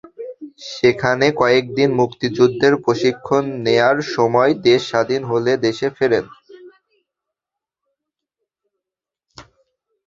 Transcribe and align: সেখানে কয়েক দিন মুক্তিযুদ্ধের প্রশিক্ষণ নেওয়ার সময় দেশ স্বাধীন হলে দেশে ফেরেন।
সেখানে 0.71 1.25
কয়েক 1.41 1.65
দিন 1.77 1.89
মুক্তিযুদ্ধের 1.99 2.73
প্রশিক্ষণ 2.83 3.43
নেওয়ার 3.65 3.97
সময় 4.15 4.51
দেশ 4.67 4.81
স্বাধীন 4.89 5.21
হলে 5.31 5.51
দেশে 5.65 5.87
ফেরেন। 5.97 6.25